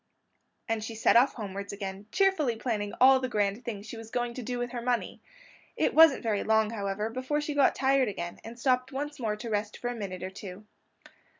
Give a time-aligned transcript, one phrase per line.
[0.67, 4.33] And she set off homewards again, cheerfully planning all the grand things she was going
[4.33, 5.21] to do with her money.
[5.77, 9.47] It wasn't very long, however, before she got tired again and stopped once more to
[9.51, 10.65] rest for a minute or two.